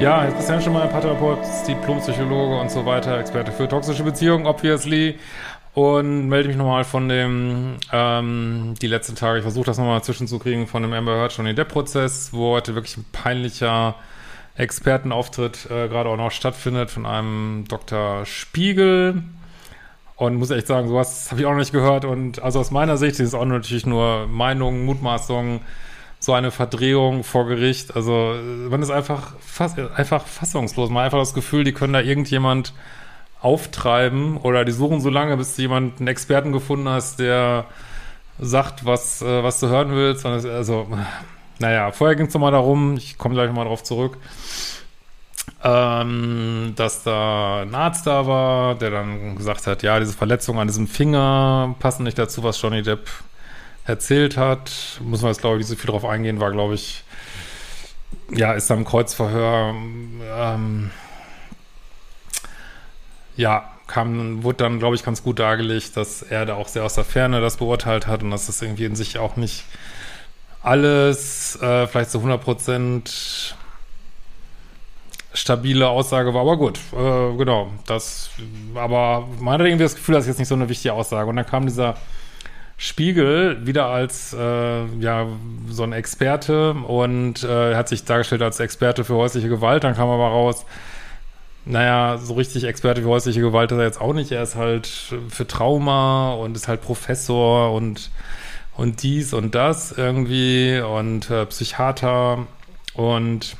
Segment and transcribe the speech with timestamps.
[0.00, 5.18] Ja, ist schon mal ein Paartherapeut, Diplompsychologe und so weiter, Experte für toxische Beziehungen, obviously.
[5.74, 10.68] Und melde mich nochmal von dem, ähm, die letzten Tage, ich versuche das nochmal zwischenzukriegen,
[10.68, 13.96] von dem Amber Heard Johnny Depp-Prozess, wo heute wirklich ein peinlicher
[14.56, 18.24] Expertenauftritt äh, gerade auch noch stattfindet von einem Dr.
[18.24, 19.24] Spiegel.
[20.14, 22.04] Und muss echt sagen, sowas habe ich auch noch nicht gehört.
[22.04, 25.60] Und also aus meiner Sicht ist es auch natürlich nur Meinungen, Mutmaßungen,
[26.20, 27.94] so eine Verdrehung vor Gericht.
[27.94, 28.34] Also
[28.68, 30.90] man ist einfach, fass, einfach fassungslos.
[30.90, 32.72] Man hat einfach das Gefühl, die können da irgendjemand
[33.40, 37.66] auftreiben oder die suchen so lange, bis du jemand einen Experten gefunden hast, der
[38.38, 40.26] sagt, was, äh, was du hören willst.
[40.26, 40.88] Also,
[41.58, 44.18] naja, vorher ging es nochmal darum, ich komme gleich nochmal drauf zurück,
[45.62, 50.68] ähm, dass da ein Arzt da war, der dann gesagt hat, ja, diese Verletzungen an
[50.68, 53.08] diesem Finger passen nicht dazu, was Johnny Depp
[53.88, 54.70] erzählt hat.
[55.02, 57.04] Muss man jetzt, glaube ich, nicht so viel drauf eingehen, war, glaube ich,
[58.30, 60.90] ja, ist am Kreuzverhör, ähm,
[63.36, 66.94] ja, kam, wurde dann, glaube ich, ganz gut dargelegt, dass er da auch sehr aus
[66.94, 69.64] der Ferne das beurteilt hat und dass das irgendwie in sich auch nicht
[70.62, 73.56] alles äh, vielleicht zu 100 Prozent
[75.32, 78.30] stabile Aussage war, aber gut, äh, genau, das,
[78.74, 81.28] aber man hatte irgendwie das Gefühl, das ist jetzt nicht so eine wichtige Aussage.
[81.30, 81.96] Und dann kam dieser
[82.80, 85.26] Spiegel wieder als, äh, ja,
[85.68, 89.82] so ein Experte und äh, hat sich dargestellt als Experte für häusliche Gewalt.
[89.82, 90.64] Dann kam aber raus,
[91.64, 94.30] naja, so richtig Experte für häusliche Gewalt ist er jetzt auch nicht.
[94.30, 98.10] Er ist halt für Trauma und ist halt Professor und,
[98.76, 102.46] und dies und das irgendwie und äh, Psychiater
[102.94, 103.56] und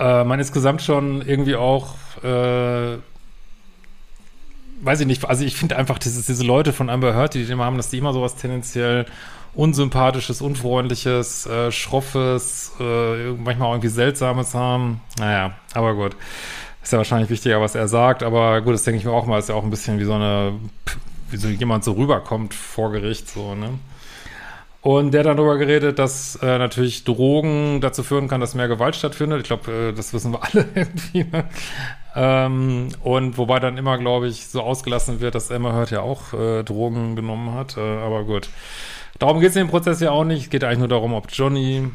[0.00, 1.94] äh, man insgesamt schon irgendwie auch,
[2.24, 2.98] äh,
[4.82, 7.52] weiß ich nicht, also ich finde einfach dieses, diese Leute von Amber Heard, die, die
[7.52, 9.06] immer haben, dass die immer sowas tendenziell
[9.54, 15.00] unsympathisches, unfreundliches, äh, schroffes, äh, manchmal auch irgendwie seltsames haben.
[15.18, 16.16] Naja, aber gut.
[16.82, 19.38] Ist ja wahrscheinlich wichtiger, was er sagt, aber gut, das denke ich mir auch mal,
[19.38, 20.52] ist ja auch ein bisschen wie so eine,
[21.30, 23.70] wie so jemand so rüberkommt vor Gericht, so, ne?
[24.84, 28.68] Und der hat dann darüber geredet, dass äh, natürlich Drogen dazu führen kann, dass mehr
[28.68, 29.40] Gewalt stattfindet.
[29.40, 31.24] Ich glaube, äh, das wissen wir alle irgendwie.
[31.24, 31.44] Ne?
[32.14, 36.34] Ähm, und wobei dann immer, glaube ich, so ausgelassen wird, dass Emma Hört ja auch
[36.34, 37.78] äh, Drogen genommen hat.
[37.78, 38.50] Äh, aber gut.
[39.18, 40.42] Darum geht es in dem Prozess ja auch nicht.
[40.42, 41.90] Es geht eigentlich nur darum, ob Johnny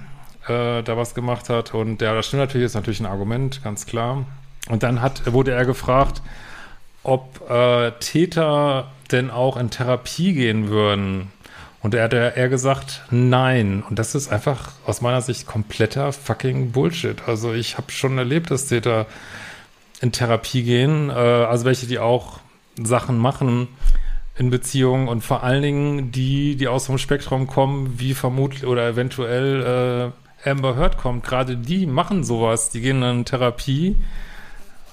[0.48, 1.76] äh, da was gemacht hat.
[1.76, 4.26] Und ja, das stimmt natürlich, ist natürlich ein Argument, ganz klar.
[4.68, 6.24] Und dann hat, wurde er gefragt,
[7.04, 11.32] ob äh, Täter denn auch in Therapie gehen würden.
[11.82, 13.84] Und er hat eher gesagt, nein.
[13.90, 17.18] Und das ist einfach aus meiner Sicht kompletter fucking Bullshit.
[17.26, 19.06] Also ich habe schon erlebt, dass Täter
[20.02, 22.40] in Therapie gehen, äh, also welche, die auch
[22.82, 23.68] Sachen machen
[24.38, 28.88] in Beziehungen und vor allen Dingen die, die aus dem Spektrum kommen, wie vermutlich oder
[28.88, 30.14] eventuell
[30.46, 31.26] äh, Amber Heard kommt.
[31.26, 33.98] Gerade die machen sowas, die gehen in Therapie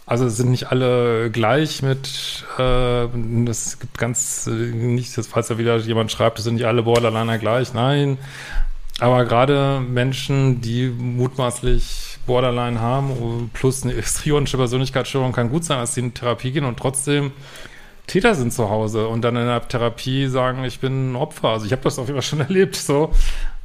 [0.06, 3.08] also sind nicht alle gleich mit, äh,
[3.44, 7.38] das gibt ganz, äh, nicht, falls da wieder jemand schreibt, es sind nicht alle Borderliner
[7.38, 8.16] gleich, nein.
[9.00, 15.94] Aber gerade Menschen, die mutmaßlich Borderline haben, plus eine histrionische Persönlichkeitsstörung, kann gut sein, dass
[15.94, 17.32] sie in Therapie gehen und trotzdem
[18.06, 21.48] Täter sind zu Hause und dann in der Therapie sagen, ich bin ein Opfer.
[21.48, 23.12] Also ich habe das auf jeden Fall schon erlebt, so.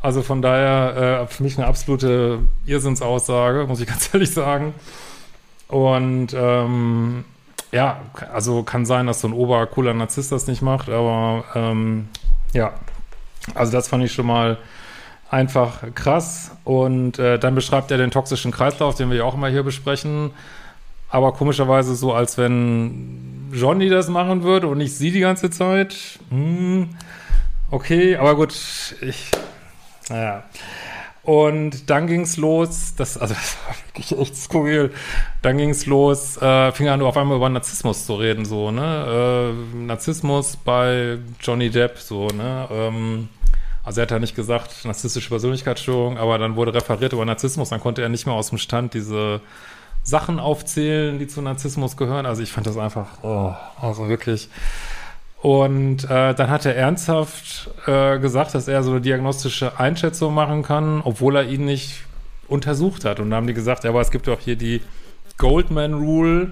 [0.02, 4.74] Also von daher äh, für mich eine absolute Irrsinnsaussage, muss ich ganz ehrlich sagen.
[5.72, 7.24] Und ähm,
[7.72, 8.02] ja,
[8.34, 12.10] also kann sein, dass so ein obercooler Narzisst das nicht macht, aber ähm,
[12.54, 12.74] ja,
[13.56, 14.58] also das fand ich schon mal
[15.30, 16.52] einfach krass.
[16.66, 20.32] Und äh, dann beschreibt er den toxischen Kreislauf, den wir ja auch immer hier besprechen.
[21.10, 25.96] Aber komischerweise so, als wenn Johnny das machen würde und nicht sie die ganze Zeit.
[26.30, 26.90] Hm,
[27.70, 28.54] okay, aber gut,
[29.02, 29.32] ich,
[30.10, 30.44] naja.
[31.24, 34.92] Und dann ging's los, das, also das war wirklich echt skurril.
[35.42, 39.54] Dann ging's los, äh, fing an auf einmal über Narzissmus zu reden, so, ne?
[39.54, 42.68] Äh, Narzissmus bei Johnny Depp, so, ne?
[42.72, 43.30] Ähm,
[43.84, 47.80] also er hat ja nicht gesagt, narzisstische Persönlichkeitsstörung, aber dann wurde referiert über Narzissmus, dann
[47.80, 49.42] konnte er nicht mehr aus dem Stand diese
[50.04, 52.26] Sachen aufzählen, die zu Narzissmus gehören.
[52.26, 54.50] Also ich fand das einfach, oh, also wirklich
[55.42, 60.62] und äh, dann hat er ernsthaft äh, gesagt, dass er so eine diagnostische Einschätzung machen
[60.62, 62.04] kann, obwohl er ihn nicht
[62.48, 63.20] untersucht hat.
[63.20, 64.82] Und dann haben die gesagt, ja, aber es gibt doch hier die
[65.40, 66.52] Goldman Rule,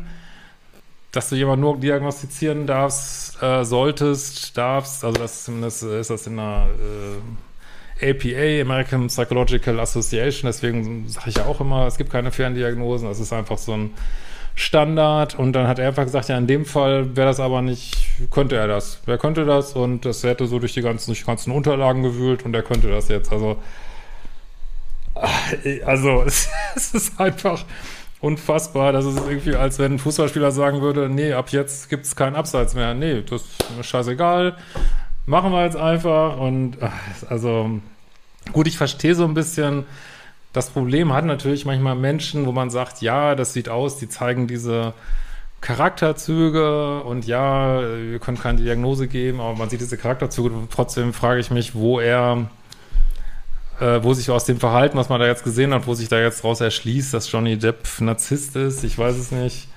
[1.11, 5.05] dass du jemanden nur diagnostizieren darfst, äh, solltest, darfst.
[5.05, 6.67] Also das zumindest ist das in der
[8.01, 10.47] äh, APA, American Psychological Association.
[10.47, 13.07] Deswegen sage ich ja auch immer, es gibt keine Ferndiagnosen.
[13.07, 13.91] Das ist einfach so ein
[14.55, 17.95] Standard und dann hat er einfach gesagt, ja, in dem Fall wäre das aber nicht,
[18.29, 18.99] könnte er das.
[19.05, 19.73] Wer könnte das?
[19.73, 22.89] Und das hätte so durch die ganzen, durch die ganzen Unterlagen gewühlt und er könnte
[22.89, 23.31] das jetzt.
[23.31, 23.57] Also,
[25.85, 27.63] also es, es ist einfach
[28.21, 28.91] unfassbar.
[28.91, 32.35] Das ist irgendwie, als wenn ein Fußballspieler sagen würde, nee, ab jetzt gibt es keinen
[32.35, 32.93] Abseits mehr.
[32.93, 33.43] Nee, das
[33.79, 34.57] ist scheißegal.
[35.25, 36.37] Machen wir jetzt einfach.
[36.37, 36.77] Und
[37.29, 37.79] also
[38.51, 39.85] gut, ich verstehe so ein bisschen.
[40.53, 44.47] Das Problem hat natürlich manchmal Menschen, wo man sagt, ja, das sieht aus, die zeigen
[44.47, 44.93] diese
[45.61, 50.51] Charakterzüge und ja, wir können keine Diagnose geben, aber man sieht diese Charakterzüge.
[50.71, 52.49] Trotzdem frage ich mich, wo er
[53.79, 56.19] äh, wo sich aus dem Verhalten, was man da jetzt gesehen hat, wo sich da
[56.19, 59.67] jetzt raus erschließt, dass Johnny Depp Narzisst ist, ich weiß es nicht.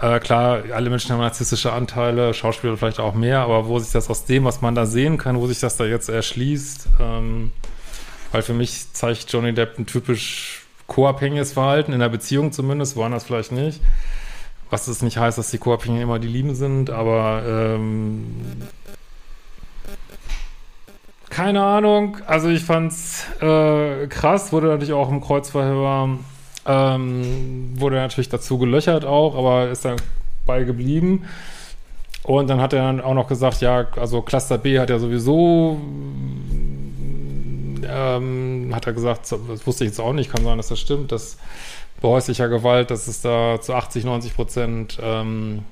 [0.00, 4.10] Äh, klar, alle Menschen haben narzisstische Anteile, Schauspieler vielleicht auch mehr, aber wo sich das
[4.10, 7.52] aus dem, was man da sehen kann, wo sich das da jetzt erschließt, ähm,
[8.36, 13.24] weil für mich zeigt Johnny Depp ein typisch co-abhängiges Verhalten, in der Beziehung zumindest, woanders
[13.24, 13.80] vielleicht nicht.
[14.68, 18.26] Was es nicht heißt, dass die Co-Abhängigen immer die Lieben sind, aber ähm,
[21.30, 22.18] keine Ahnung.
[22.26, 26.18] Also ich fand's äh, krass, wurde natürlich auch im Kreuzverhör,
[26.66, 29.96] ähm, wurde natürlich dazu gelöchert auch, aber ist dann
[30.44, 31.24] bei geblieben.
[32.22, 35.80] Und dann hat er dann auch noch gesagt, ja, also Cluster B hat ja sowieso,
[37.88, 41.12] ähm, hat er gesagt, das wusste ich jetzt auch nicht, kann sein, dass das stimmt,
[41.12, 41.38] dass
[42.00, 45.64] bei häuslicher Gewalt, dass es da zu 80, 90 Prozent ähm,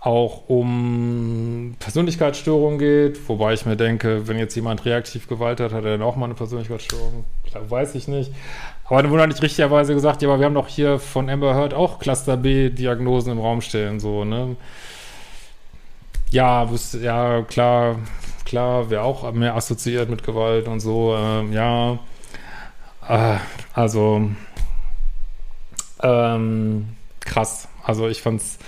[0.00, 5.84] auch um Persönlichkeitsstörungen geht, wobei ich mir denke, wenn jetzt jemand reaktiv Gewalt hat, hat
[5.84, 7.24] er dann auch mal eine Persönlichkeitsstörung.
[7.68, 8.32] Weiß ich nicht.
[8.86, 11.74] Aber dann wurde nicht richtigerweise gesagt, ja, aber wir haben doch hier von Amber Heard
[11.74, 14.56] auch Cluster B-Diagnosen im Raum stehen, so, ne?
[16.30, 16.68] Ja,
[17.02, 17.96] ja, klar,
[18.50, 22.00] klar, wäre auch mehr assoziiert mit Gewalt und so, ähm, ja.
[23.08, 23.36] Äh,
[23.72, 24.28] also,
[26.02, 26.88] ähm,
[27.20, 27.68] krass.
[27.84, 28.58] Also ich fand's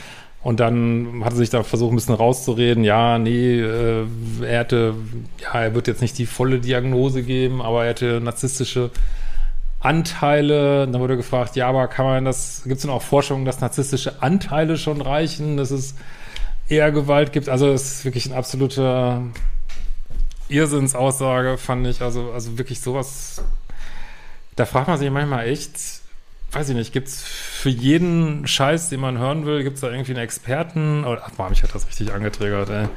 [0.43, 2.85] und dann hat er sich da versucht, ein bisschen rauszureden.
[2.85, 4.07] Ja, nee, äh,
[4.43, 4.95] er hätte,
[5.41, 8.91] ja, er wird jetzt nicht die volle Diagnose geben, aber er hätte narzisstische
[9.81, 10.87] Anteile.
[10.87, 14.23] Dann wurde gefragt, ja, aber kann man das, gibt es denn auch Forschungen, dass narzisstische
[14.23, 15.95] Anteile schon reichen, dass es
[16.69, 17.49] eher Gewalt gibt?
[17.49, 19.23] Also, es ist wirklich ein absoluter
[20.53, 22.03] Irrsinnsaussage, fand ich.
[22.03, 23.43] Also, also wirklich sowas,
[24.57, 25.77] da fragt man sich manchmal echt,
[26.53, 30.25] weiß ich nicht, gibt's für jeden Scheiß, den man hören will, gibt's da irgendwie einen
[30.25, 31.05] Experten?
[31.05, 32.89] Oder, ach, boah, mich hat das richtig angetriggert, ey.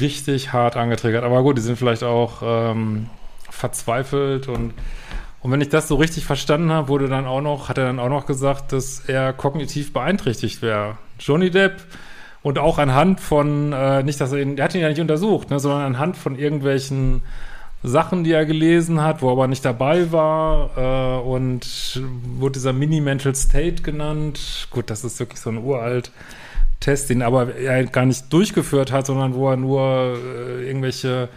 [0.00, 1.24] Richtig hart angetriggert.
[1.24, 3.08] Aber gut, die sind vielleicht auch ähm,
[3.50, 4.74] verzweifelt und
[5.46, 8.00] und wenn ich das so richtig verstanden habe, wurde dann auch noch, hat er dann
[8.00, 10.98] auch noch gesagt, dass er kognitiv beeinträchtigt wäre.
[11.20, 11.84] Johnny Depp
[12.46, 15.50] und auch anhand von, äh, nicht, dass er ihn, er hat ihn ja nicht untersucht,
[15.50, 17.22] ne, sondern anhand von irgendwelchen
[17.82, 22.00] Sachen, die er gelesen hat, wo er aber nicht dabei war äh, und
[22.38, 24.68] wurde dieser Mini-Mental State genannt.
[24.70, 26.12] Gut, das ist wirklich so ein uralt
[26.78, 31.28] Test, den aber er gar nicht durchgeführt hat, sondern wo er nur äh, irgendwelche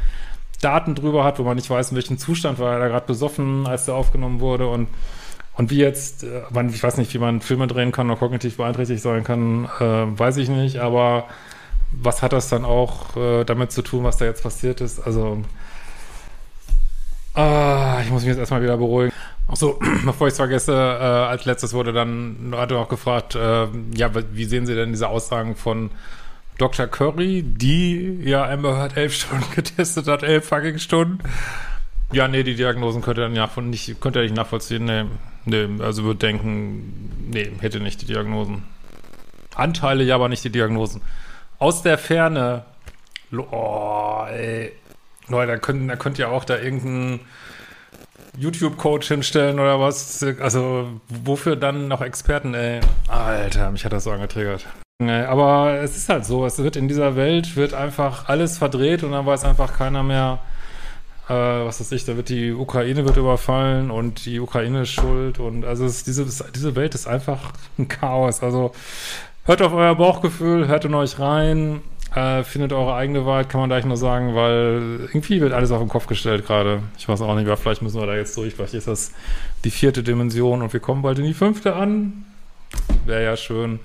[0.62, 3.66] Daten drüber hat, wo man nicht weiß, in welchem Zustand war er da gerade besoffen,
[3.66, 4.88] als er aufgenommen wurde und
[5.60, 6.42] und wie jetzt, äh,
[6.72, 10.38] ich weiß nicht, wie man Filme drehen kann oder kognitiv beeinträchtigt sein kann, äh, weiß
[10.38, 11.28] ich nicht, aber
[11.92, 15.02] was hat das dann auch äh, damit zu tun, was da jetzt passiert ist?
[15.02, 15.44] Also
[17.34, 19.12] Ah, ich muss mich jetzt erstmal wieder beruhigen.
[19.48, 24.46] Achso, bevor ich es vergesse, als letztes wurde dann, hat er auch gefragt, ja, wie
[24.46, 25.92] sehen Sie denn diese Aussagen von
[26.58, 26.88] Dr.
[26.88, 31.20] Curry, die ja Amber Heard elf Stunden getestet hat, elf fucking Stunden?
[32.12, 34.86] Ja, nee, die Diagnosen könnte er nicht, nicht, könnte er nicht nachvollziehen.
[34.86, 35.06] Nee,
[35.50, 38.64] nee, also würde denken, nee, hätte nicht die Diagnosen.
[39.56, 41.02] Anteile, ja, aber nicht die Diagnosen.
[41.58, 42.64] Aus der Ferne,
[43.32, 44.72] oh, ey,
[45.28, 47.20] Leute, da könnt, da könnt ihr auch da irgendeinen
[48.38, 50.24] YouTube-Coach hinstellen oder was.
[50.40, 52.80] Also, wofür dann noch Experten, ey?
[53.08, 54.66] Alter, mich hat das so angetriggert.
[55.02, 59.12] Aber es ist halt so, es wird in dieser Welt, wird einfach alles verdreht und
[59.12, 60.40] dann weiß einfach keiner mehr,
[61.30, 65.40] äh, was weiß ich, da wird die Ukraine wird überfallen und die Ukraine ist schuld
[65.40, 68.42] und also es, diese, diese Welt ist einfach ein Chaos.
[68.42, 68.72] Also
[69.46, 71.82] hört auf euer Bauchgefühl, hört in euch rein,
[72.16, 75.80] äh, findet eure eigene Wahrheit, kann man gleich nur sagen, weil irgendwie wird alles auf
[75.80, 76.82] den Kopf gestellt gerade.
[76.98, 78.56] Ich weiß auch nicht, vielleicht müssen wir da jetzt durch.
[78.56, 79.12] Vielleicht ist das
[79.64, 82.26] die vierte Dimension und wir kommen bald in die fünfte an.
[83.06, 83.80] Wäre ja schön.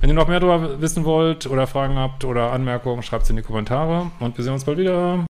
[0.00, 3.36] Wenn ihr noch mehr darüber wissen wollt oder Fragen habt oder Anmerkungen, schreibt es in
[3.36, 5.24] die Kommentare und wir sehen uns bald wieder.